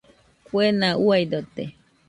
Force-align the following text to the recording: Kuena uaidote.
Kuena 0.45 0.89
uaidote. 1.03 1.63